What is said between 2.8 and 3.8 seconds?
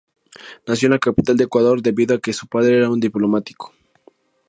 un diplomático.